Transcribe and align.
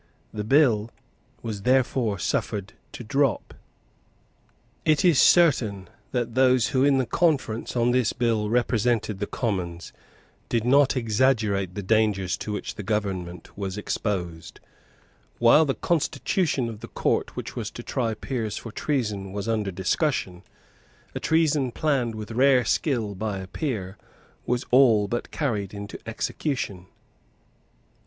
The 0.33 0.43
bill 0.43 0.89
was 1.43 1.61
therefore 1.61 2.17
suffered 2.17 2.73
to 2.93 3.03
drop. 3.03 3.53
It 4.83 5.05
is 5.05 5.21
certain 5.21 5.89
that 6.11 6.33
those 6.33 6.69
who 6.69 6.83
in 6.83 6.97
the 6.97 7.05
conference 7.05 7.75
on 7.75 7.91
this 7.91 8.11
bill 8.11 8.49
represented 8.49 9.19
the 9.19 9.27
Commons, 9.27 9.93
did 10.49 10.65
not 10.65 10.97
exaggerate 10.97 11.75
the 11.75 11.83
dangers 11.83 12.35
to 12.37 12.51
which 12.51 12.73
the 12.73 12.81
government 12.81 13.55
was 13.55 13.77
exposed. 13.77 14.59
While 15.37 15.65
the 15.65 15.75
constitution 15.75 16.67
of 16.67 16.79
the 16.79 16.87
Court 16.87 17.35
which 17.35 17.55
was 17.55 17.69
to 17.69 17.83
try 17.83 18.15
peers 18.15 18.57
for 18.57 18.71
treason 18.71 19.31
was 19.33 19.47
under 19.47 19.69
discussion, 19.69 20.41
a 21.13 21.19
treason 21.19 21.71
planned 21.71 22.15
with 22.15 22.31
rare 22.31 22.65
skill 22.65 23.13
by 23.13 23.37
a 23.37 23.45
peer 23.45 23.99
was 24.47 24.65
all 24.71 25.07
but 25.07 25.29
carried 25.29 25.75
into 25.75 25.99
execution. 26.09 26.87